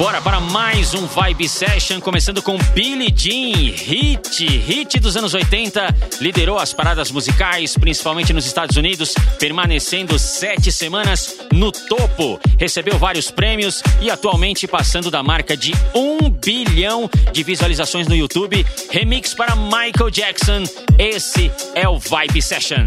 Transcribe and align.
Bora 0.00 0.22
para 0.22 0.40
mais 0.40 0.94
um 0.94 1.06
Vibe 1.06 1.46
Session, 1.46 2.00
começando 2.00 2.40
com 2.40 2.56
Billie 2.72 3.12
Jean, 3.14 3.70
hit, 3.76 4.46
hit 4.46 4.98
dos 4.98 5.14
anos 5.14 5.34
80, 5.34 5.94
liderou 6.22 6.58
as 6.58 6.72
paradas 6.72 7.10
musicais, 7.10 7.76
principalmente 7.76 8.32
nos 8.32 8.46
Estados 8.46 8.78
Unidos, 8.78 9.14
permanecendo 9.38 10.18
sete 10.18 10.72
semanas 10.72 11.36
no 11.52 11.70
topo, 11.70 12.40
recebeu 12.58 12.98
vários 12.98 13.30
prêmios 13.30 13.82
e 14.00 14.10
atualmente 14.10 14.66
passando 14.66 15.10
da 15.10 15.22
marca 15.22 15.54
de 15.54 15.74
um 15.94 16.30
bilhão 16.30 17.10
de 17.30 17.42
visualizações 17.42 18.08
no 18.08 18.16
YouTube. 18.16 18.64
Remix 18.90 19.34
para 19.34 19.54
Michael 19.54 20.10
Jackson, 20.10 20.64
esse 20.98 21.50
é 21.74 21.86
o 21.86 21.98
Vibe 21.98 22.40
Session. 22.40 22.86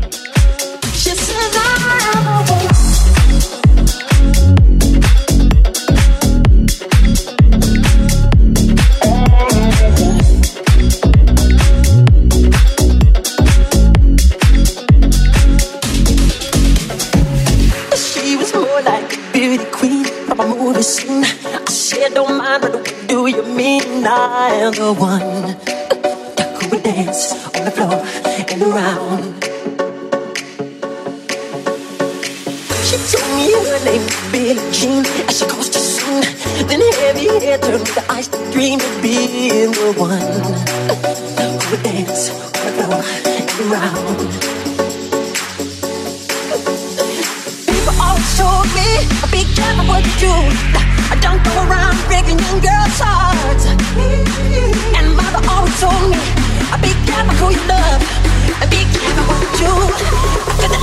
Scene. 20.83 21.23
I 21.23 21.63
said, 21.69 22.13
don't 22.15 22.37
mind, 22.37 22.61
but 22.61 22.73
what 22.73 23.07
do 23.07 23.27
you 23.27 23.43
mean? 23.43 24.05
I 24.05 24.49
am 24.65 24.73
the 24.73 24.93
one 24.93 25.19
that 26.35 26.59
could 26.59 26.83
dance 26.83 27.33
on 27.55 27.65
the 27.65 27.71
floor 27.71 28.01
and 28.51 28.61
around. 28.61 29.43
She 32.83 32.97
told 33.11 33.29
me 33.37 33.53
her 33.53 33.85
name 33.85 34.03
was 34.03 34.31
Billie 34.31 34.71
Jean, 34.71 35.05
and 35.05 35.31
she 35.31 35.45
caused 35.45 35.73
to 35.73 35.79
sing. 35.79 36.23
Then 36.67 36.81
heavy 36.81 37.27
hair 37.45 37.57
turned 37.57 37.85
to 37.85 38.11
ice 38.11 38.27
to 38.27 38.51
dream 38.51 38.79
of 38.79 39.01
being 39.01 39.71
the 39.71 39.93
one 39.97 40.19
who 41.37 41.71
would 41.71 41.83
dance 41.83 42.29
on 42.29 42.51
the 42.65 42.83
floor 42.83 43.03
and 43.25 43.71
around. 43.71 44.62
Told 48.43 48.67
me, 48.75 48.89
be 49.31 49.41
careful 49.55 49.85
what 49.87 50.03
you 50.03 50.15
do. 50.27 50.35
I 51.13 51.15
don't 51.25 51.41
go 51.47 51.53
around 51.65 51.95
breaking 52.09 52.39
young 52.45 52.59
girls' 52.59 52.99
hearts. 52.99 53.65
And 54.97 55.05
mother 55.15 55.43
always 55.51 55.75
told 55.79 56.05
me, 56.11 56.19
be 56.83 56.91
careful 57.07 57.35
who 57.39 57.47
you 57.55 57.63
love, 57.75 58.01
and 58.61 58.69
be 58.69 58.81
careful 58.91 59.25
what 59.31 59.43
you 59.61 59.73
do. 60.77 60.82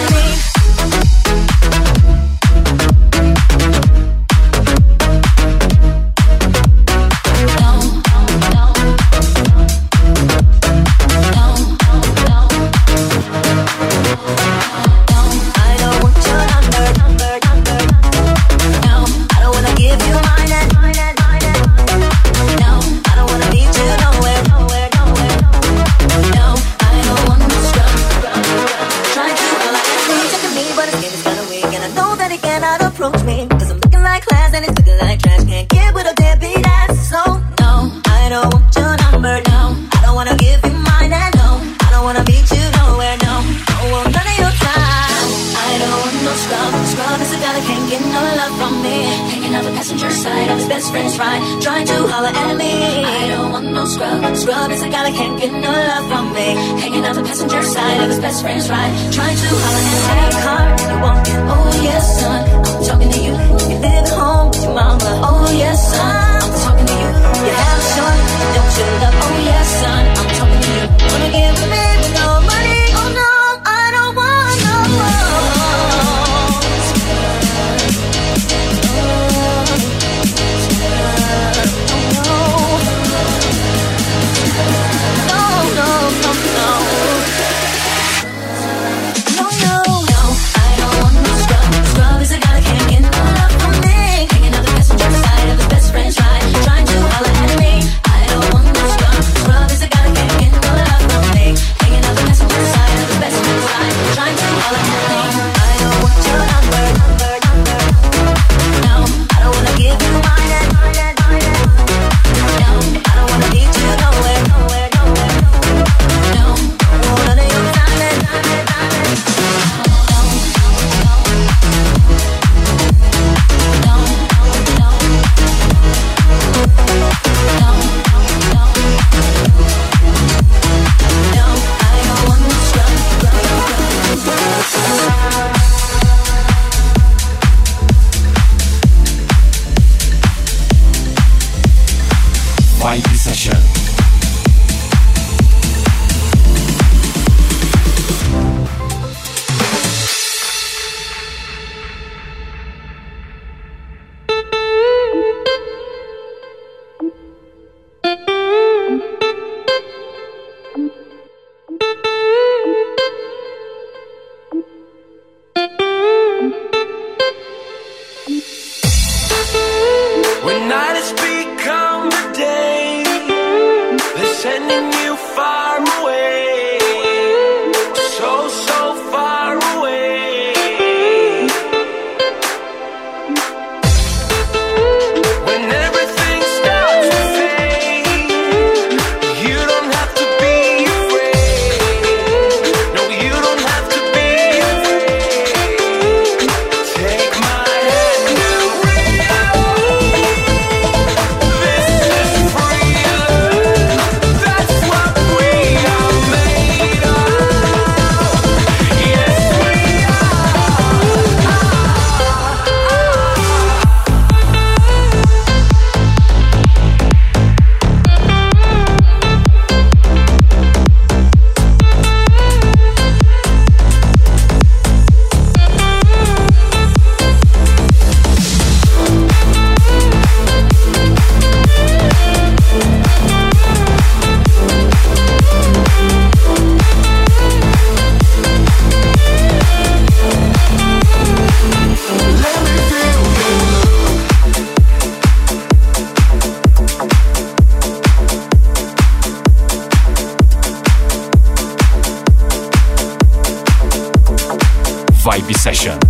session. 255.61 256.00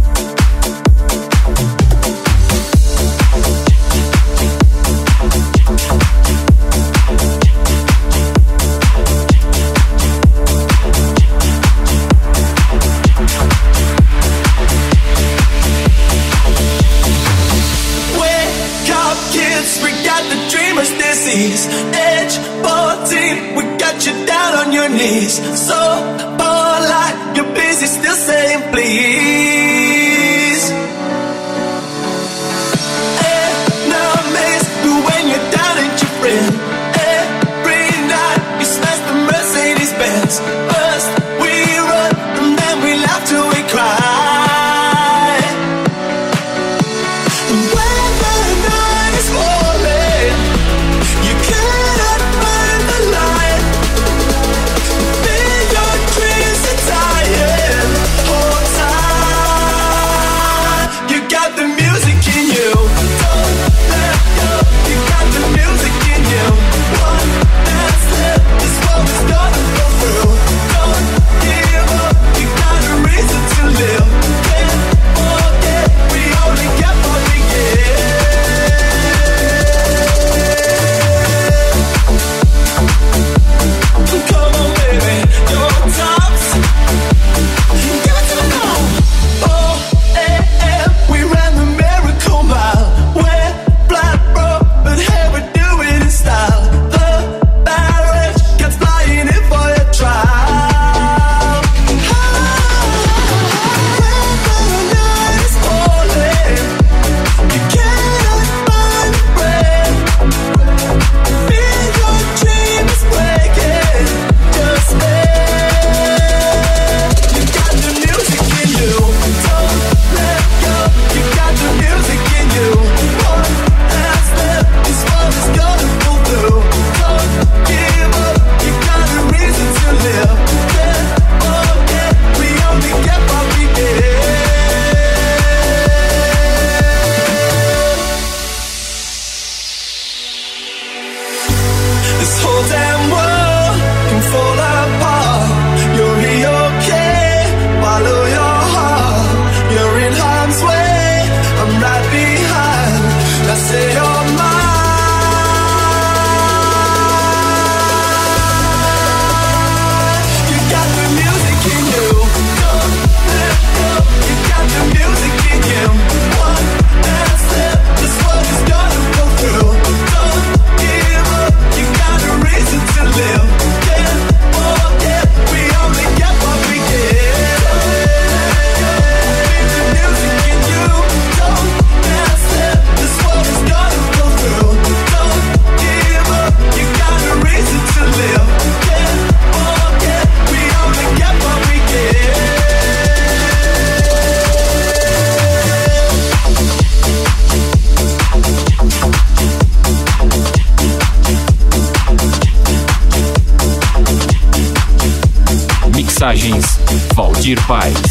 Dear 207.42 207.58
fight. 207.58 208.11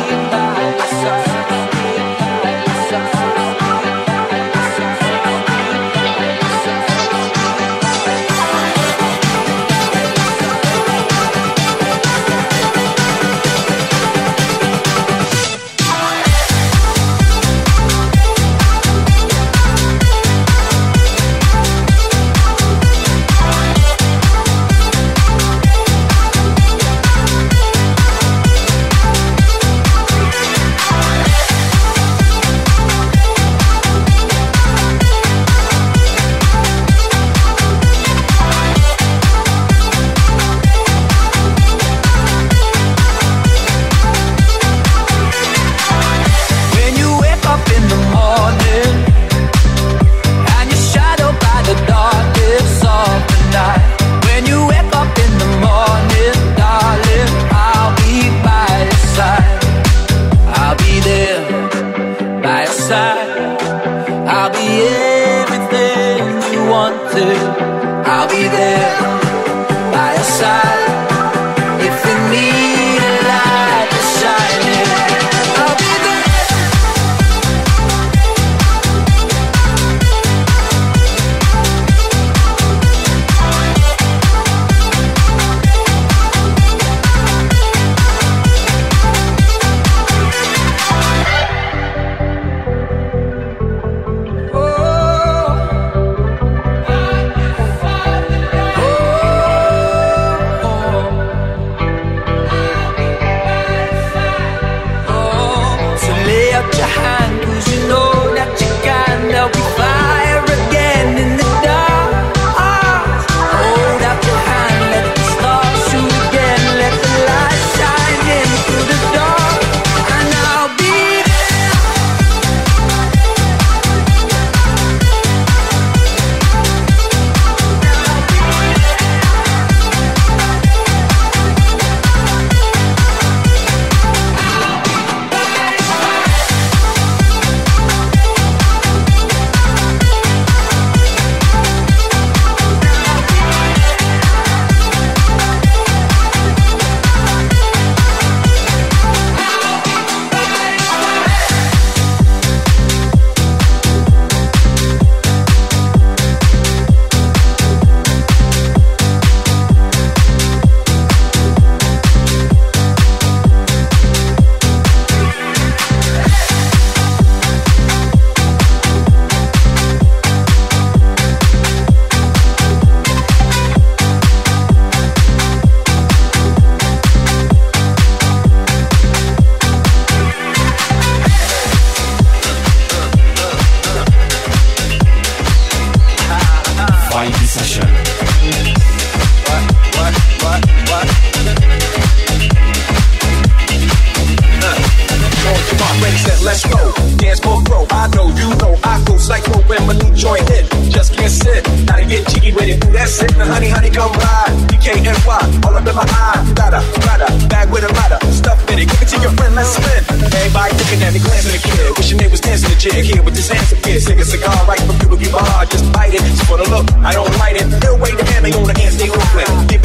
let's 196.43 196.65
go. 196.65 196.91
Dance 197.17 197.39
for 197.39 197.61
bro, 197.63 197.85
I 197.89 198.07
know 198.15 198.27
you 198.33 198.49
know. 198.57 198.77
I 198.83 199.01
go 199.05 199.17
psycho 199.17 199.61
when 199.69 199.85
my 199.87 199.93
new 199.93 200.13
joint 200.15 200.47
hit. 200.49 200.69
Just 200.89 201.13
can't 201.13 201.31
sit, 201.31 201.63
gotta 201.85 202.05
get 202.05 202.27
jiggy 202.27 202.51
with 202.51 202.69
it. 202.69 202.81
That's 202.91 203.21
it, 203.21 203.37
now 203.37 203.45
honey, 203.45 203.69
honey, 203.69 203.89
come 203.89 204.11
ride. 204.11 204.51
DKNY, 204.69 205.65
all 205.65 205.75
up 205.75 205.87
in 205.87 205.95
my 205.95 206.05
eye. 206.05 206.39
Rada, 206.57 206.81
rada, 207.05 207.27
bag 207.47 207.69
with 207.71 207.83
a 207.83 207.93
lot 207.93 208.11
stuff 208.33 208.59
in 208.69 208.79
it. 208.79 208.89
Give 208.89 209.01
it 209.01 209.09
to 209.13 209.17
your 209.21 209.31
friend, 209.37 209.55
let's 209.55 209.77
spin. 209.77 210.01
Everybody 210.09 210.73
looking 210.77 211.01
at 211.03 211.13
me, 211.13 211.19
glancing 211.19 211.53
at 211.53 211.61
the 211.61 211.69
kid. 211.69 211.97
Wishing 211.97 212.17
they 212.17 212.27
was 212.27 212.41
dancing 212.41 212.69
the 212.69 212.75
jig 212.75 213.05
here 213.05 213.23
with 213.23 213.35
this 213.35 213.49
answer 213.51 213.77
kid. 213.77 214.01
Take 214.01 214.19
a 214.19 214.25
cigar 214.25 214.57
right 214.67 214.81
from 214.81 214.97
Cuba 214.99 215.37
hard, 215.37 215.69
just 215.69 215.85
bite 215.93 216.13
it. 216.13 216.21
Just 216.21 216.45
for 216.45 216.57
the 216.57 216.67
look, 216.69 216.91
I 217.05 217.13
don't 217.13 217.31
light 217.37 217.55
it. 217.55 217.67
They'll 217.81 217.99
wait 217.99 218.17
to 218.17 218.25
hand 218.25 218.43
me 218.43 218.51
on 218.53 218.65
the 218.65 218.77
hands, 218.79 218.97
they 218.97 219.07
look 219.07 219.33
like 219.35 219.80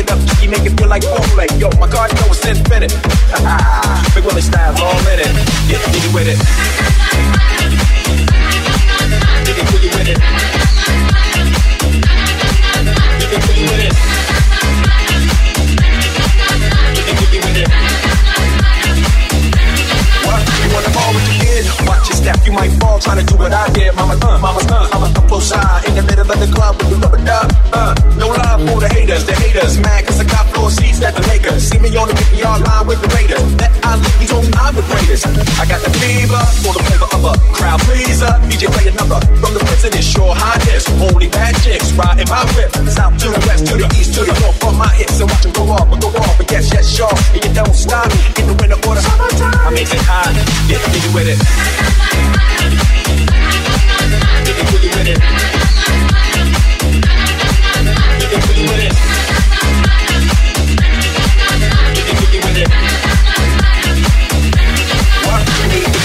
like. 1.36 1.50
Yo, 1.60 1.68
my 1.78 1.88
card, 1.88 2.12
you 2.12 2.20
know 2.20 2.28
it's 2.28 2.46
infinite. 2.46 2.92
Big 4.14 4.24
Willie 4.24 4.40
style, 4.40 4.74
all 4.82 4.98
in 5.08 5.20
it. 5.20 5.28
Get 5.68 5.80
with 6.14 6.28
it. 6.28 6.38
With 9.96 10.08
it. 13.78 13.96
You 20.62 20.92
ball 20.92 21.12
with? 21.14 21.26
Watch 21.86 22.08
your 22.08 22.16
step, 22.16 22.35
you 22.46 22.52
might 22.52 22.70
fall 22.78 22.98
trying 23.02 23.18
to 23.18 23.26
do 23.26 23.36
what 23.36 23.52
I 23.52 23.66
did. 23.74 23.92
Mama, 23.94 24.14
uh, 24.22 24.38
mama, 24.38 24.62
uh, 24.70 24.94
I'm 24.94 25.02
a 25.02 25.12
couple 25.12 25.40
side 25.40 25.82
in 25.90 25.98
the 25.98 26.02
middle 26.02 26.30
of 26.30 26.38
the 26.38 26.46
club 26.46 26.78
with 26.78 26.94
the 26.94 26.98
rubber 27.02 27.18
duck. 27.26 27.50
Uh, 27.74 27.92
no 28.16 28.30
love 28.30 28.62
for 28.62 28.78
the 28.78 28.88
haters, 28.88 29.26
the 29.26 29.34
haters 29.34 29.78
mad 29.82 30.06
cause 30.06 30.20
I 30.22 30.24
got 30.24 30.46
floor 30.54 30.70
seats 30.70 31.02
at 31.02 31.14
the 31.18 31.26
Lakers. 31.26 31.66
See 31.66 31.78
me 31.82 31.90
on 31.98 32.06
the 32.06 32.14
50 32.14 32.38
yard 32.38 32.62
line 32.62 32.86
with 32.86 33.02
the 33.02 33.10
Raiders. 33.18 33.42
That 33.58 33.74
I 33.82 33.98
look, 33.98 34.14
he 34.22 34.26
told 34.30 34.46
I'm 34.54 34.78
the 34.78 34.86
greatest. 34.86 35.26
I 35.58 35.66
got 35.66 35.82
the 35.82 35.90
fever 35.98 36.38
for 36.62 36.72
the 36.78 36.82
flavor 36.86 37.10
of 37.10 37.22
a 37.26 37.34
crowd 37.50 37.82
pleaser. 37.82 38.30
DJ 38.46 38.70
play 38.70 38.86
a 38.86 38.94
number 38.94 39.18
from 39.42 39.52
the 39.52 39.66
this 39.90 40.06
shore 40.06 40.34
highness. 40.34 40.86
Only 41.02 41.28
bad 41.28 41.54
chicks 41.62 41.92
riding 41.98 42.30
my 42.30 42.46
whip. 42.54 42.70
South 42.86 43.18
to 43.22 43.28
the 43.34 43.42
west, 43.46 43.66
to 43.66 43.74
the 43.74 43.86
east, 43.98 44.14
to 44.14 44.22
the 44.22 44.34
north 44.38 44.58
from 44.62 44.78
my 44.78 44.90
hips. 44.94 45.18
And 45.18 45.30
watch 45.30 45.42
them 45.42 45.52
go 45.52 45.66
off, 45.74 45.90
but 45.90 45.98
go 45.98 46.08
off. 46.14 46.38
But 46.38 46.50
yes, 46.50 46.70
yes, 46.72 46.86
sure. 46.86 47.10
And 47.34 47.42
you 47.42 47.52
don't 47.54 47.74
stop 47.74 48.06
in 48.38 48.46
the 48.46 48.54
winter 48.58 48.78
order. 48.86 49.02
I 49.02 49.70
make 49.74 49.90
it 49.90 50.02
hot. 50.06 50.30
Get 50.70 50.78
jiggy 50.94 51.10
with 51.10 51.26
it. 51.26 51.38
Get 51.38 52.30
with 52.30 52.34
it. 52.34 52.35
With 62.36 62.58
it. 62.58 62.95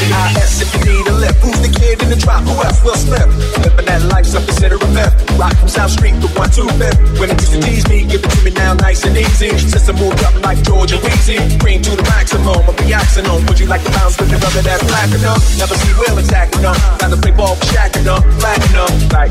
You 0.02 0.10
need 0.10 0.28
to 0.28 0.34
be 0.34 0.42
IS 0.42 0.62
if 0.62 0.70
you 0.74 0.82
need 0.94 1.08
a 1.08 1.14
lift. 1.14 1.40
Who's 1.42 1.60
the 1.62 1.72
kid 1.72 2.02
in 2.02 2.10
the 2.10 2.16
drop? 2.16 2.44
Who 2.44 2.56
else 2.64 2.84
will 2.84 2.96
slip? 2.96 3.28
Living 3.62 3.86
that 3.86 4.02
life, 4.10 4.26
some 4.26 4.46
consider 4.46 4.76
a 4.76 4.88
myth. 4.94 5.14
Rock 5.38 5.56
from 5.58 5.70
South 5.70 5.92
Street 5.92 6.16
to 6.22 6.28
125th. 6.34 7.20
Women 7.20 7.38
used 7.38 7.54
to 7.54 7.62
tease 7.62 7.88
me, 7.88 8.06
give 8.06 8.24
it 8.24 8.32
to 8.32 8.40
me 8.44 8.52
now 8.52 8.74
nice 8.74 9.06
and 9.06 9.16
easy. 9.18 9.50
Since 9.58 9.90
I 9.90 9.94
moved 9.94 10.24
up 10.24 10.36
like 10.42 10.62
Georgia 10.64 10.98
Weezy, 10.98 11.38
cream 11.60 11.82
to 11.82 11.96
the 11.96 12.04
maximum, 12.04 12.62
a 12.68 12.74
reaction 12.84 13.26
on. 13.28 13.46
Would 13.46 13.60
you 13.60 13.68
like 13.68 13.84
to 13.84 13.92
bounce 13.92 14.18
with 14.20 14.30
the 14.30 14.38
rubber 14.38 14.62
that's 14.62 14.84
platinum? 14.84 15.38
Never 15.58 15.76
see 15.76 15.94
Will 16.02 16.18
attacking 16.18 16.62
them. 16.62 16.76
Time 16.98 17.12
to 17.12 17.18
play 17.18 17.32
ball 17.32 17.56
with 17.56 17.70
Shaq 17.70 17.96
and 17.98 18.06
them, 18.06 18.22
platinum. 18.40 18.90
Like, 19.10 19.31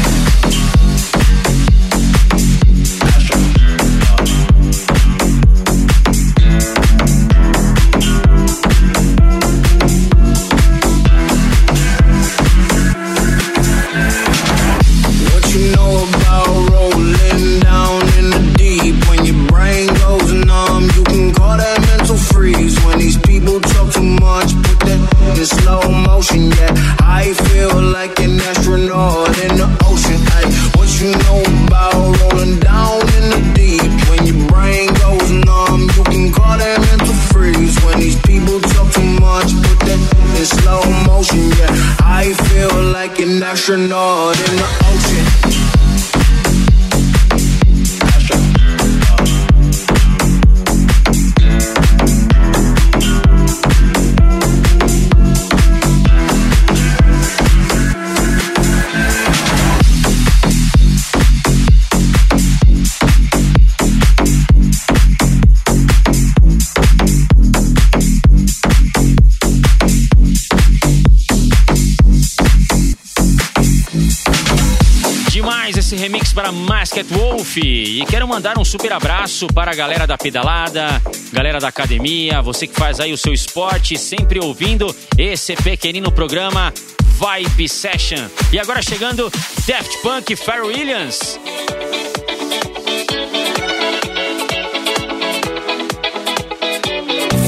E 77.59 78.05
quero 78.09 78.27
mandar 78.27 78.57
um 78.57 78.63
super 78.63 78.93
abraço 78.93 79.47
para 79.47 79.71
a 79.71 79.73
galera 79.73 80.07
da 80.07 80.17
pedalada, 80.17 81.01
galera 81.33 81.59
da 81.59 81.67
academia, 81.67 82.41
você 82.41 82.65
que 82.65 82.73
faz 82.73 82.99
aí 82.99 83.11
o 83.11 83.17
seu 83.17 83.33
esporte, 83.33 83.97
sempre 83.97 84.39
ouvindo 84.39 84.95
esse 85.17 85.55
pequenino 85.55 86.11
programa 86.11 86.73
Vibe 87.03 87.67
Session. 87.67 88.27
E 88.51 88.59
agora 88.59 88.81
chegando 88.81 89.31
Daft 89.67 89.97
Punk 90.01 90.35
Pharrell 90.35 90.67
Williams. 90.67 91.39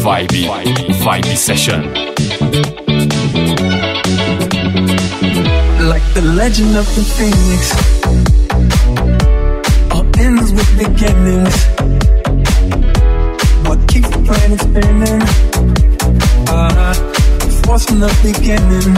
Vibe, 0.02 0.50
Vibe 1.00 1.38
Session. 1.38 1.82
Like 5.84 6.14
the 6.14 6.22
legend 6.22 6.78
of 6.78 6.86
the 6.96 7.04
phoenix. 7.16 7.74
All 9.92 10.06
ends 10.18 10.54
with 10.54 10.78
beginnings. 10.78 11.56
What 13.68 13.80
keeps 13.90 14.10
the 14.10 14.20
planet 14.26 14.62
spinning? 14.62 15.22
Uh, 16.48 16.94
force 17.64 17.86
from 17.86 18.00
the 18.00 18.12
beginning. 18.24 18.96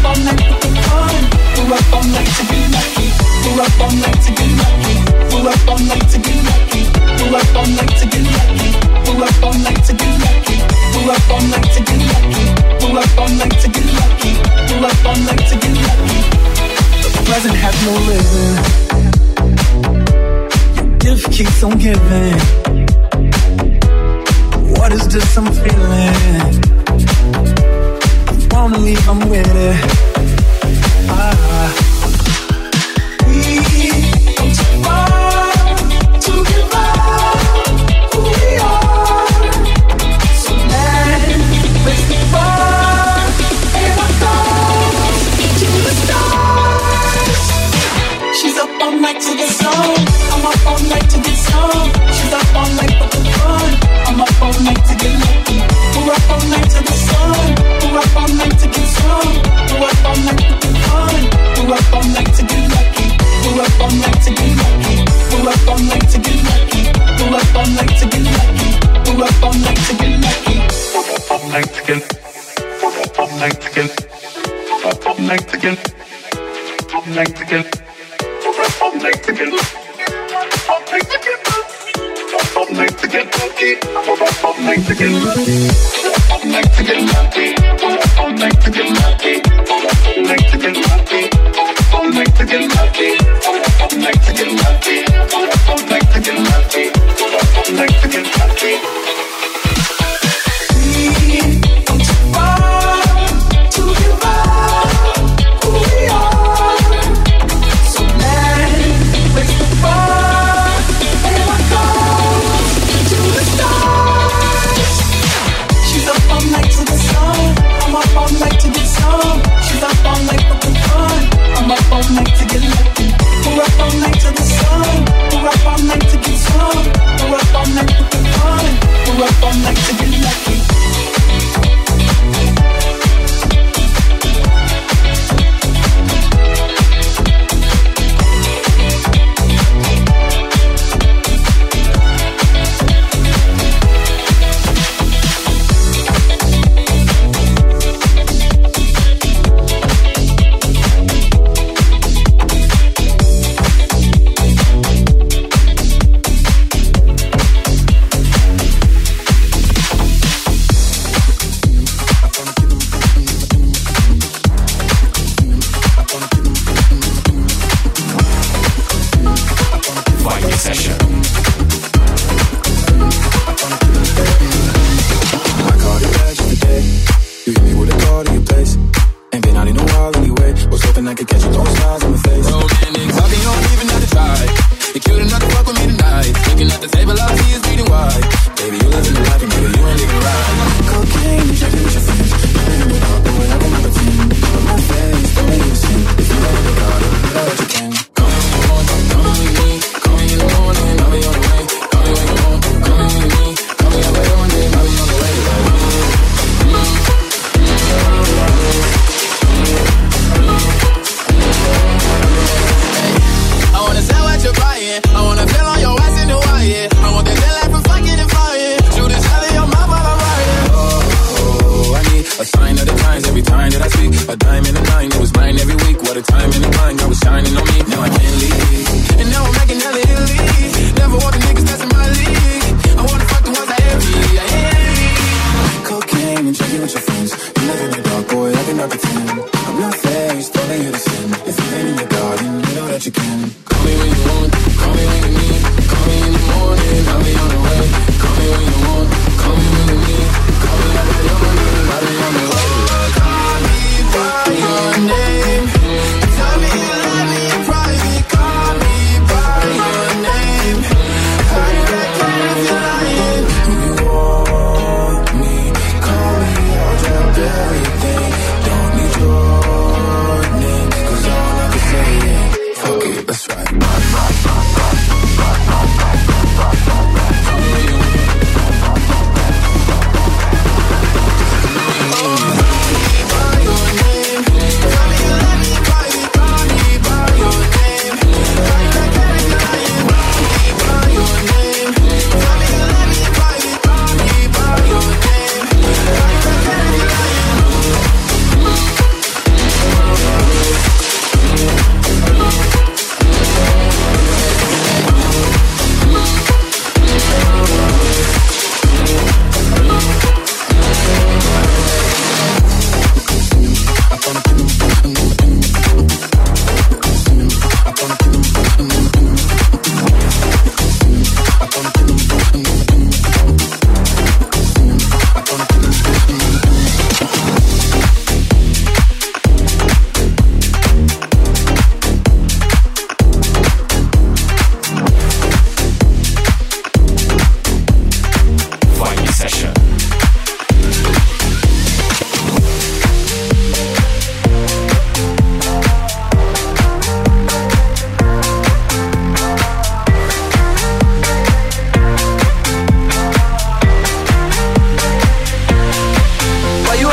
We're 0.00 1.76
up 1.76 1.92
all 1.92 2.02
night 2.04 2.26
to 2.26 2.44
get 2.48 2.64
lucky. 2.72 3.06
We're 3.44 3.60
up 3.60 3.80
all 3.80 3.92
night 3.92 4.16
to 4.24 4.30
get 4.32 4.50
lucky. 4.56 4.96
We're 5.30 5.50
up 5.50 5.68
all 5.68 5.78
night 5.78 6.08
to 6.10 6.18
get 6.18 6.40
lucky. 6.40 6.82
We're 9.10 9.20
up 9.20 9.44
all 9.44 9.52
night 9.54 9.76
to 9.76 9.92
get 9.92 10.14
lucky. 10.16 10.60
We're 10.96 11.12
up 11.12 11.30
all 11.30 11.38
night 11.44 11.68
to 11.70 11.80
get 11.82 12.00
lucky. 12.10 12.44
We're 12.80 13.00
up 13.00 13.18
all 13.18 13.28
night 13.28 13.56
to 13.60 13.68
get 13.68 13.86
lucky. 13.92 14.32
We're 14.70 14.88
up 14.88 15.04
all 15.04 15.16
night 15.20 15.44
to 15.50 15.56
get 15.60 15.76
lucky. 15.86 16.20
The 17.02 17.20
present 17.26 17.56
has 17.60 17.76
no 17.84 17.92
living. 18.08 18.56
Your 20.80 21.14
gift 21.16 21.26
keeps 21.30 21.62
on 21.62 21.78
giving. 21.78 22.38
What 24.76 24.90
is 24.92 25.06
this 25.08 25.36
I'm 25.36 25.52
feeling? 25.52 26.60
I'm 28.62 28.72
with 29.30 29.46
it. 29.56 29.74
I 31.08 31.39
Up 86.12 86.36
all 86.36 86.44
night 86.44 86.72
to 86.72 86.82
get 86.82 87.00
lucky. 87.00 87.54
Up 87.80 88.18
all 88.18 88.30
night 88.32 88.60
to 88.62 88.70
get 88.70 88.90
lucky. 88.90 89.49
Like 94.00 94.14
Mexican 94.16 94.59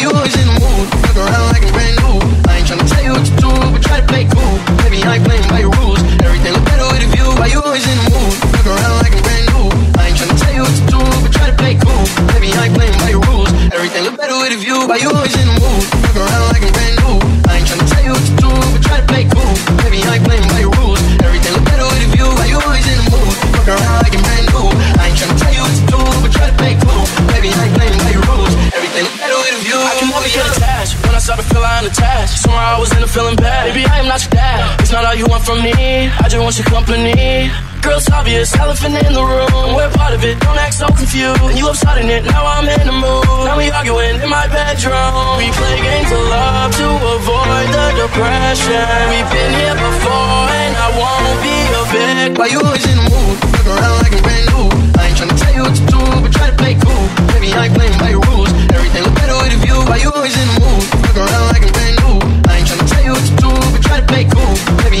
You 0.00 0.30
try 3.90 4.00
to 4.00 4.06
play 4.06 4.26
cool. 4.28 4.60
Why 7.40 7.46
you 7.48 7.60
always 7.60 7.86
in 7.86 7.96
the 7.96 8.06
mood? 8.12 8.34
Around 8.66 8.96
like 9.00 9.16
brand 9.24 9.46
new. 9.52 9.66
I 9.96 10.08
ain't 10.08 10.16
tryna 10.20 10.36
tell 10.40 10.52
you 10.52 10.62
what 10.62 10.76
to 10.76 10.84
do, 10.92 11.00
but 11.24 11.32
try 11.32 11.48
to 11.48 11.56
play 11.56 11.74
cool. 11.80 12.04
Baby, 12.34 12.52
I 12.52 12.68
ain't 12.68 12.76
playing 12.76 12.96
by 13.00 13.10
your 13.10 13.24
rules. 13.32 13.50
Everything 13.72 14.04
look 14.04 14.16
better 14.16 14.36
with 14.36 14.56
a 14.56 14.58
view. 14.60 14.78
Why 14.88 14.96
you 15.02 15.10
always 15.10 15.34
in 15.36 15.46
the 15.48 15.56
mood? 15.58 15.84
Around 16.16 16.44
like 16.52 16.64
brand 16.76 16.96
new. 17.02 17.16
I 17.48 17.58
ain't 17.58 17.66
tryna 17.68 17.88
tell 17.88 18.04
you 18.04 18.12
what 18.12 18.24
to 18.28 18.34
do, 18.38 18.50
but 18.72 18.82
try 18.84 19.00
to 19.00 19.06
play 19.08 19.24
cool. 19.32 19.54
Baby, 19.84 20.00
I 20.04 20.16
ain't 20.16 20.24
playing 20.24 20.46
by 20.52 20.60
your 20.64 20.72
rules. 20.80 21.00
Everything 21.24 21.52
look 21.56 21.64
better 21.66 21.86
with 21.88 22.06
a 22.06 22.08
view. 22.12 22.28
Why 22.38 22.46
you 22.52 22.58
always 22.60 22.86
in 22.86 22.96
the 23.00 23.06
mood? 23.10 23.34
Around 23.68 23.96
like 24.04 24.16
brand 24.16 24.46
new. 24.52 24.66
I 25.00 25.10
ain't 25.10 25.18
tryna 25.18 25.36
tell 25.40 25.54
you 25.56 25.62
what 25.64 25.74
to 25.76 25.84
do, 25.92 26.00
but 26.24 26.30
try 26.32 26.46
to 26.48 26.56
play 26.56 26.74
cool. 26.80 27.04
Baby, 27.32 27.52
I 27.52 27.68
ain't 27.68 27.74
playing 27.76 27.98
by 28.04 28.12
your 28.16 28.24
rules. 28.28 28.52
Everything 28.72 29.04
look 29.04 29.16
better 29.18 29.39
can 30.00 30.08
never 30.08 30.30
get 30.32 30.48
attached. 30.56 30.96
When 31.04 31.14
I 31.14 31.20
start 31.20 31.38
to 31.40 31.46
feel 31.46 31.60
I'm 31.60 31.84
attached, 31.84 32.40
somewhere 32.40 32.64
I 32.64 32.80
was 32.80 32.90
in 32.96 33.02
a 33.04 33.06
feeling 33.06 33.36
bad. 33.36 33.68
Baby, 33.68 33.84
I 33.84 34.00
am 34.00 34.08
not 34.08 34.24
your 34.24 34.32
dad. 34.32 34.80
It's 34.80 34.92
not 34.92 35.04
all 35.04 35.14
you 35.14 35.26
want 35.28 35.44
from 35.44 35.60
me. 35.60 36.08
I 36.08 36.24
just 36.24 36.40
want 36.40 36.56
your 36.56 36.68
company. 36.72 37.52
Girl, 37.84 37.96
it's 37.96 38.10
obvious, 38.12 38.52
elephant 38.56 38.96
in 38.96 39.12
the 39.12 39.24
room. 39.24 39.76
We're 39.76 39.92
part 39.96 40.12
of 40.12 40.24
it, 40.24 40.40
don't 40.40 40.56
act 40.56 40.74
so 40.80 40.88
confused. 40.88 41.40
And 41.40 41.56
you 41.56 41.68
upsetting 41.68 42.08
it, 42.08 42.24
now 42.24 42.44
I'm 42.44 42.68
in 42.68 42.84
the 42.88 42.96
mood. 42.96 43.44
Now 43.44 43.56
we 43.56 43.68
arguing 43.72 44.20
in 44.20 44.28
my 44.28 44.48
bedroom. 44.48 45.40
We 45.40 45.48
play 45.52 45.76
games 45.80 46.12
of 46.12 46.24
love 46.28 46.72
to 46.76 46.88
avoid 47.16 47.68
the 47.72 47.86
depression. 48.04 48.84
We've 49.12 49.30
been 49.32 49.52
here 49.60 49.76
before, 49.76 50.44
and 50.60 50.74
I 50.76 50.88
won't 50.96 51.38
be 51.44 51.56
a 51.76 51.82
victim. 51.92 52.40
Why 52.40 52.48
you 52.52 52.60
always 52.60 52.84
in 52.84 52.96
the 53.00 53.06
mood? 53.08 53.36
Fuck 53.52 53.68
around 53.68 53.96
like 54.04 54.12
I'm 54.16 54.22
brand 54.24 54.44
new. 54.52 54.64
I 55.00 55.08
ain't 55.08 55.16
tryna 55.16 55.36
tell 55.40 55.54
you 55.56 55.62
what 55.64 55.76
to 55.76 55.84
do, 55.88 56.00
but 56.20 56.32
try 56.36 56.46
to 56.52 56.56
play 56.56 56.74
cool. 56.76 57.04
Baby, 57.32 57.48
I 57.52 57.68
ain't 57.68 57.74
playing 57.76 57.96
by 57.96 58.10
your 58.12 58.24
rules. 58.28 58.69
Why 59.68 59.96
you 60.00 60.10
always 60.14 60.36
in 60.36 60.46
the 60.48 60.56
mood? 60.62 60.84
Around 61.16 61.46
like 61.52 61.64
I'm 61.66 61.72
brand 61.76 61.96
new. 62.00 62.16
I 62.48 62.58
ain't 62.58 62.68
tryna 62.68 62.86
tell 62.88 63.04
you 63.04 63.12
what 63.12 63.24
to 63.26 63.34
do, 63.36 63.50
but 63.72 63.82
try 63.82 63.96
to 64.00 64.06
play 64.06 64.24
cool. 64.24 64.54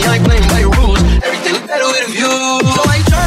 I 0.04 0.16
ain't 0.16 0.24
playing 0.24 0.46
by 0.52 0.60
your 0.60 0.72
rules. 0.76 1.00
Everything 1.24 1.56
better 1.66 1.88
with 1.88 2.08
a 2.08 2.10
view. 2.10 2.60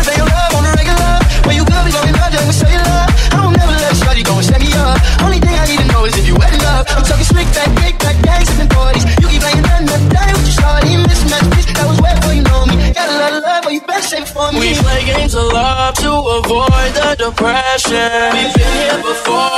Pay 0.05 0.17
your 0.19 0.29
love 0.29 0.53
on 0.57 0.63
the 0.67 0.71
regular. 0.77 1.13
You. 1.53 1.63
I 1.65 3.36
don't 3.41 3.55
never 3.57 3.75
let 3.81 3.93
go 4.23 4.36
and 4.38 4.45
set 4.45 4.59
me 4.61 4.69
up. 4.73 4.97
Only 5.23 5.39
thing 5.39 5.55
I 5.55 5.65
need 5.65 5.79
to 5.79 5.88
know 5.93 6.05
is 6.05 6.17
if 6.17 6.27
you. 6.27 6.36
I'm 6.38 7.03
talking 7.03 7.25
slick 7.25 7.47
big. 7.79 7.93
You 9.21 9.27
keep 9.29 9.41
playing 9.41 9.61
with 9.61 9.69
your 9.69 9.84
that 11.73 11.86
was 11.88 11.99
before 12.01 12.34
you 12.34 12.43
know 12.43 12.65
me. 12.65 12.75
Got 12.93 13.09
a 13.09 13.17
lot 13.17 13.34
of 13.34 13.43
love, 13.43 13.63
but 13.63 13.73
you 13.73 13.81
better 13.81 14.01
save 14.01 14.23
it 14.23 14.29
for 14.29 14.51
me. 14.51 14.59
We 14.59 14.75
play 14.75 15.05
games 15.05 15.34
of 15.36 15.51
love 15.51 15.95
to 15.95 16.11
avoid 16.11 16.91
the 16.97 17.15
depression. 17.17 18.34
We've 18.34 18.53
been 18.53 18.73
here 18.77 18.99
before, 19.01 19.53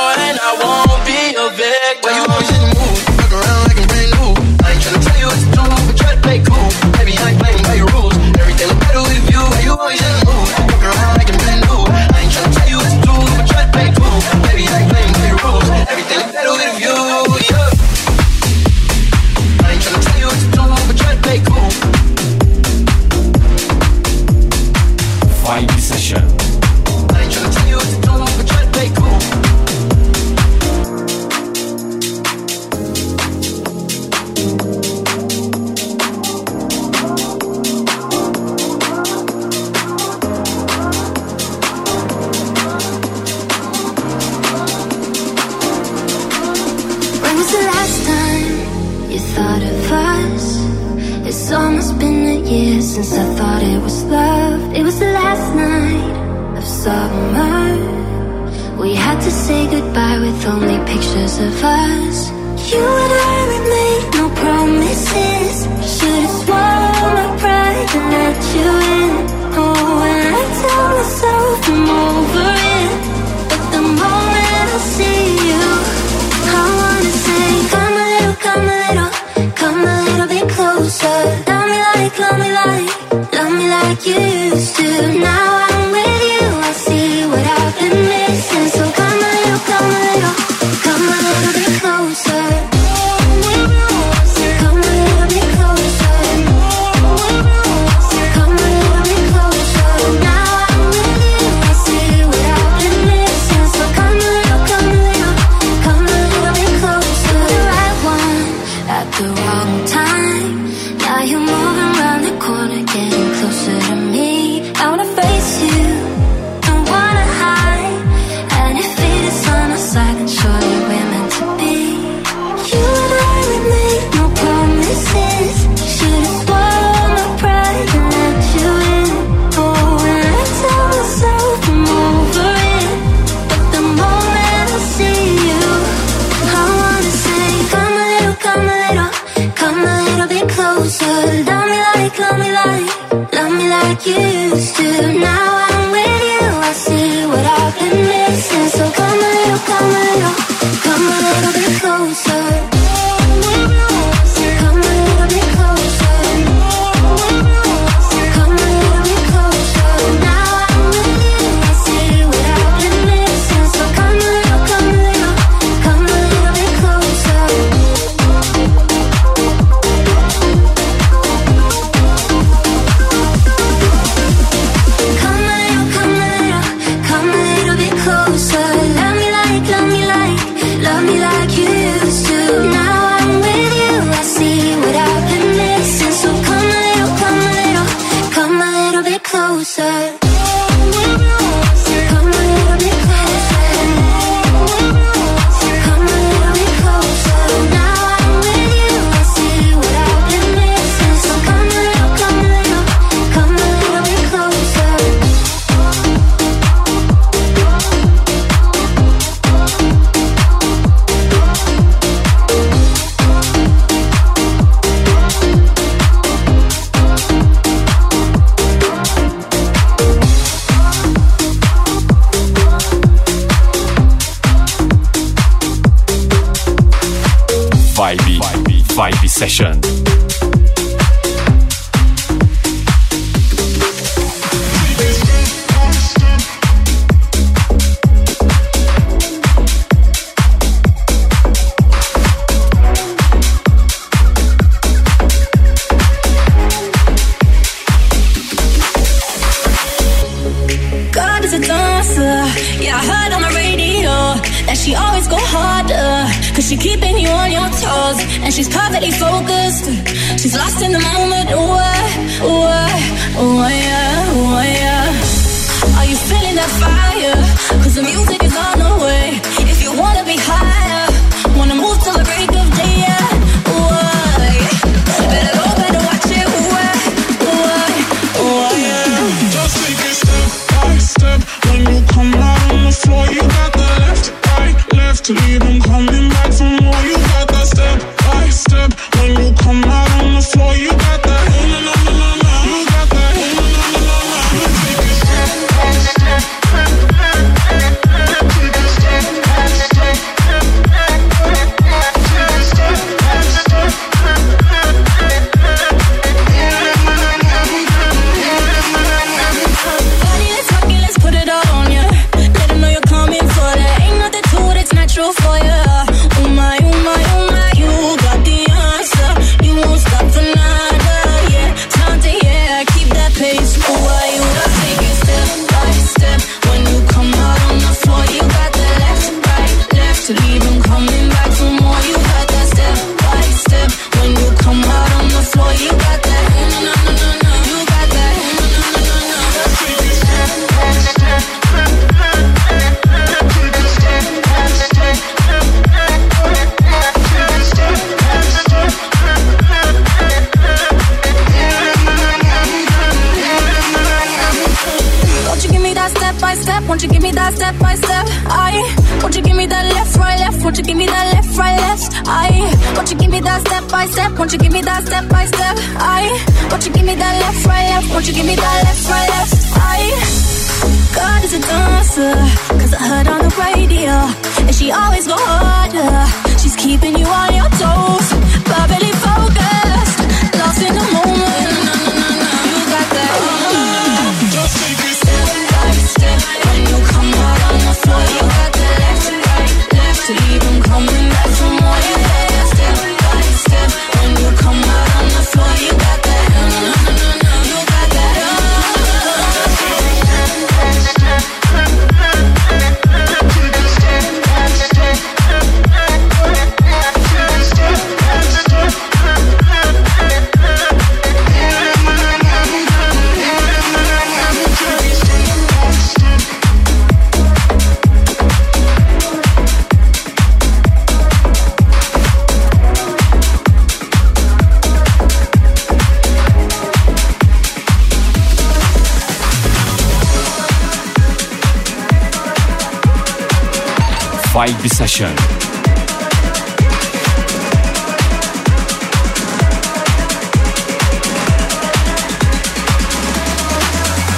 Vibe 434.56 434.88
Session. 434.88 435.28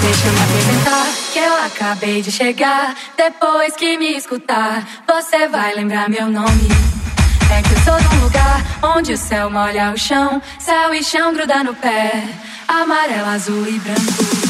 Deixa 0.02 0.28
eu 0.28 0.34
me 0.34 0.42
apresentar, 0.42 1.06
que 1.32 1.38
eu 1.38 1.54
acabei 1.66 2.22
de 2.24 2.32
chegar. 2.32 2.96
Depois 3.16 3.76
que 3.76 3.96
me 4.00 4.18
escutar, 4.18 4.88
você 5.08 5.48
vai 5.48 5.76
lembrar 5.76 6.10
meu 6.10 6.26
nome. 6.32 6.68
É 7.56 7.62
que 7.62 7.74
eu 7.76 7.80
sou 7.82 8.00
de 8.00 8.16
um 8.16 8.24
lugar 8.24 8.66
onde 8.82 9.14
o 9.14 9.18
céu 9.18 9.52
molha 9.52 9.92
o 9.92 9.98
chão, 10.00 10.42
céu 10.58 10.96
e 10.96 11.04
chão 11.04 11.32
gruda 11.32 11.64
no 11.64 11.76
pé, 11.76 12.24
amarelo, 12.68 13.30
azul 13.30 13.68
e 13.68 13.78
branco. 13.78 14.48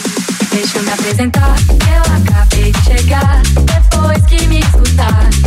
Deixa 0.50 0.78
eu 0.78 0.84
me 0.84 0.92
apresentar, 0.94 1.56
que 1.58 1.74
eu 1.74 2.36
acabei 2.36 2.72
de 2.72 2.84
chegar. 2.86 3.42
Depois 3.44 4.26
que 4.28 4.48
me 4.48 4.60
escutar. 4.60 5.47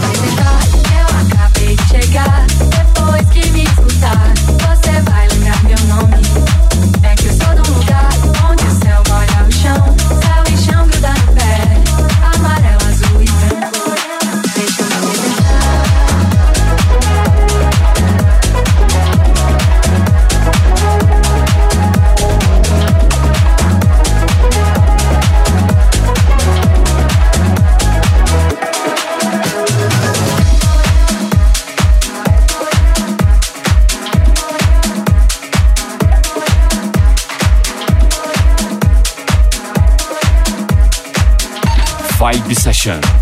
Session. 42.53 43.20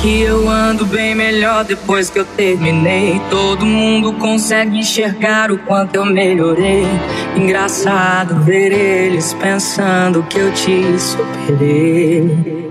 Que 0.00 0.22
eu 0.22 0.48
ando 0.48 0.86
bem 0.86 1.14
melhor 1.14 1.64
depois 1.64 2.08
que 2.08 2.18
eu 2.18 2.24
terminei. 2.24 3.20
Todo 3.28 3.66
mundo 3.66 4.14
consegue 4.14 4.78
enxergar 4.78 5.52
o 5.52 5.58
quanto 5.58 5.94
eu 5.94 6.06
melhorei. 6.06 6.86
Engraçado 7.36 8.42
ver 8.42 8.72
eles 8.72 9.34
pensando 9.34 10.22
que 10.22 10.38
eu 10.38 10.52
te 10.52 10.98
superei. 10.98 12.70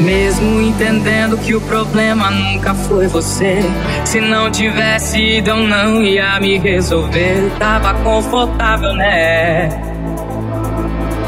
Mesmo 0.00 0.60
entendendo 0.62 1.36
que 1.38 1.54
o 1.54 1.60
problema 1.60 2.30
nunca 2.30 2.74
foi 2.74 3.06
você. 3.06 3.58
Se 4.04 4.20
não 4.20 4.50
tivesse 4.50 5.38
ido, 5.38 5.50
eu 5.50 5.56
não 5.58 6.02
ia 6.02 6.40
me 6.40 6.58
resolver. 6.58 7.52
Tava 7.58 7.94
confortável, 8.02 8.94
né? 8.94 9.91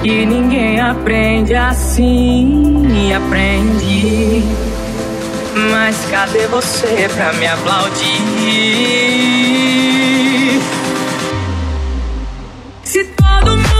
E 0.04 0.26
ninguém 0.26 0.78
aprende 0.78 1.54
assim, 1.54 3.10
aprende. 3.14 4.44
Mas 5.70 5.96
cadê 6.10 6.46
você 6.48 7.08
pra 7.14 7.32
me 7.32 7.46
aplaudir? 7.46 8.04
Se 12.82 13.02
todo 13.04 13.56
mundo 13.56 13.73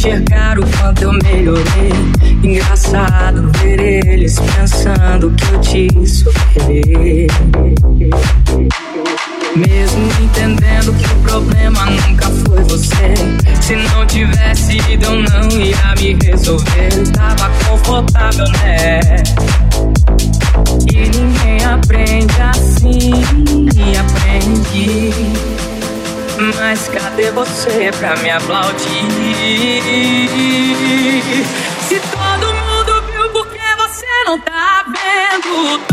enxergar 0.00 0.58
o 0.58 0.66
quanto 0.78 1.02
eu 1.02 1.12
melhorei. 1.12 1.92
Engraçado 2.42 3.50
ver 3.58 4.06
eles 4.06 4.38
pensando 4.38 5.30
que 5.32 5.44
eu 5.52 5.60
te 5.60 5.88
superei. 6.08 7.26
Mesmo 9.56 10.08
entendendo 10.22 10.94
que 10.94 11.04
o 11.04 11.16
problema 11.16 11.84
nunca 11.84 12.30
foi 12.30 12.62
você. 12.64 13.14
Se 13.60 13.76
não 13.76 14.06
tivesse 14.06 14.78
ido, 14.90 15.04
eu 15.04 15.22
não 15.22 15.50
ia 15.50 15.94
me 15.98 16.16
resolver. 16.24 16.90
Tava 17.12 17.50
confortável, 17.68 18.46
né? 18.62 19.00
E 20.90 20.96
ninguém 21.10 21.64
aprende 21.66 22.40
assim, 22.40 23.12
aprende. 23.98 25.69
Mas 26.40 26.88
cadê 26.88 27.30
você 27.32 27.90
pra 27.98 28.16
me 28.16 28.30
aplaudir? 28.30 28.78
Se 31.86 32.00
todo 32.00 32.54
mundo 32.54 33.02
viu, 33.12 33.28
por 33.30 33.46
que 33.46 33.76
você 33.76 34.06
não 34.24 34.40
tá 34.40 34.84
vendo? 34.86 35.89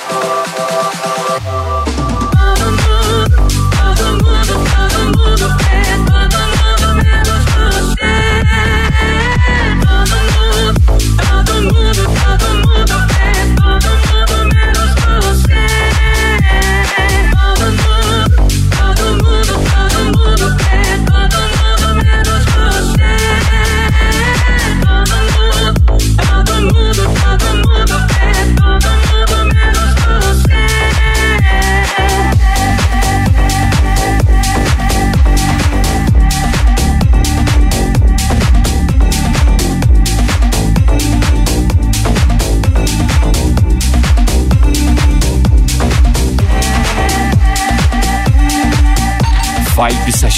Oh. 0.00 0.47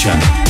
Nation. 0.03 0.50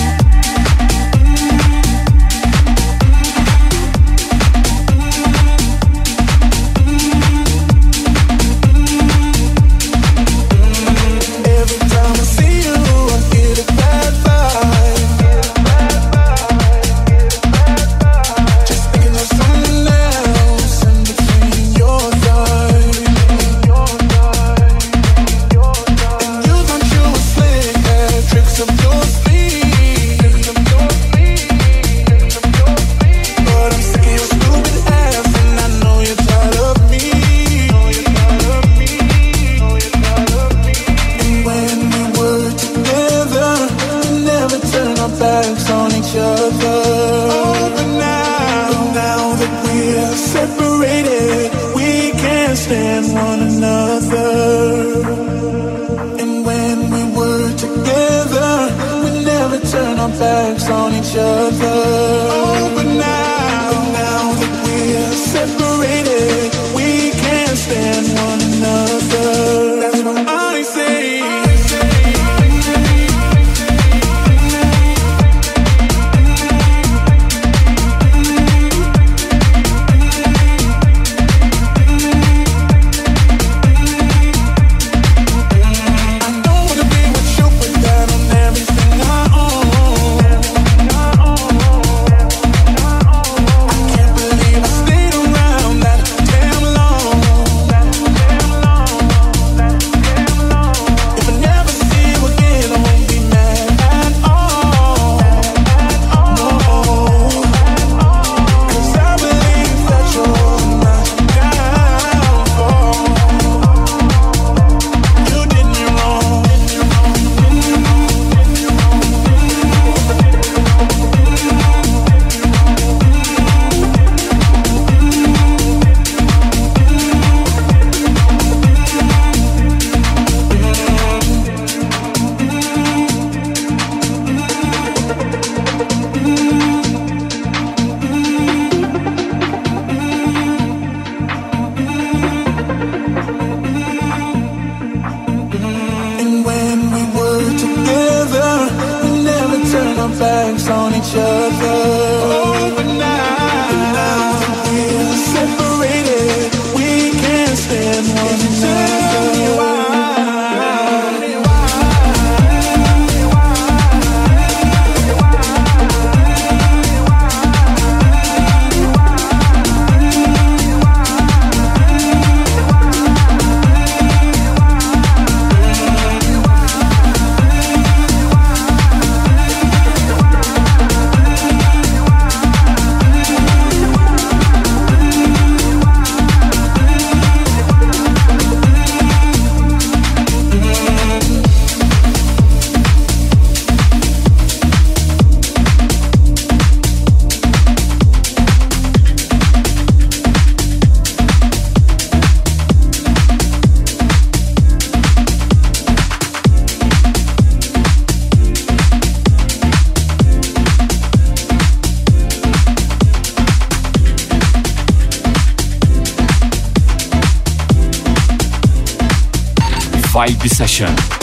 Vibe 220.21 220.49
Session. 220.51 221.20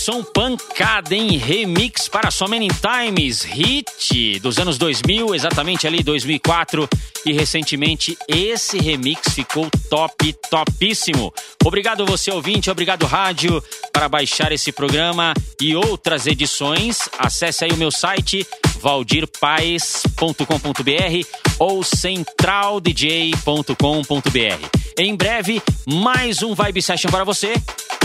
Som 0.00 0.24
pancada 0.24 1.14
em 1.14 1.36
remix 1.36 2.08
para 2.08 2.30
So 2.30 2.48
Many 2.48 2.68
Times, 2.68 3.42
hit 3.42 4.40
dos 4.40 4.58
anos 4.58 4.78
2000, 4.78 5.34
exatamente 5.34 5.86
ali 5.86 6.02
2004. 6.02 6.88
E 7.26 7.34
recentemente 7.34 8.16
esse 8.26 8.78
remix 8.78 9.34
ficou 9.34 9.68
top, 9.90 10.32
topíssimo. 10.48 11.34
Obrigado 11.62 12.06
você 12.06 12.30
ouvinte, 12.30 12.70
obrigado 12.70 13.04
rádio 13.04 13.62
para 13.92 14.08
baixar 14.08 14.50
esse 14.52 14.72
programa 14.72 15.34
e 15.60 15.76
outras 15.76 16.26
edições. 16.26 17.06
Acesse 17.18 17.66
aí 17.66 17.70
o 17.70 17.76
meu 17.76 17.90
site 17.90 18.46
valdirpaes.com.br 18.80 21.28
ou 21.58 21.84
centraldj.com.br. 21.84 24.78
Em 24.98 25.14
breve, 25.14 25.62
mais 25.86 26.42
um 26.42 26.54
Vibe 26.54 26.80
Session 26.80 27.10
para 27.10 27.24
você. 27.24 27.52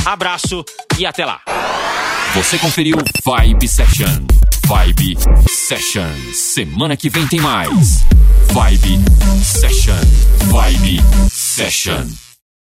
Abraço 0.06 0.64
e 1.00 1.06
até 1.06 1.26
lá. 1.26 1.42
Você 2.36 2.60
conferiu 2.60 2.96
Vibe 3.26 3.68
Session. 3.68 4.06
Vibe 4.68 5.18
Session. 5.50 6.12
Semana 6.32 6.96
que 6.96 7.10
vem 7.10 7.28
tem 7.28 7.40
mais. 7.40 8.06
Vibe 8.52 9.00
Session. 9.44 9.96
Vibe 10.52 11.02
Session. 11.32 12.25